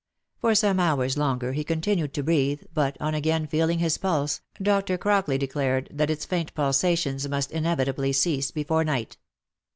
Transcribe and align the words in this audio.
For 0.39 0.55
some 0.55 0.79
hours 0.79 1.15
longer 1.15 1.53
he 1.53 1.63
continued 1.63 2.11
to 2.15 2.23
breathe, 2.23 2.63
but, 2.73 2.97
on 2.99 3.13
again 3.13 3.45
feeling 3.45 3.77
his 3.77 3.99
pulse, 3.99 4.41
Dr. 4.59 4.97
Crockley 4.97 5.37
declared 5.37 5.89
that 5.93 6.09
its 6.09 6.25
faint 6.25 6.55
pulsations 6.55 7.29
must 7.29 7.51
inevitably 7.51 8.11
cease 8.13 8.49
before 8.49 8.83
night. 8.83 9.17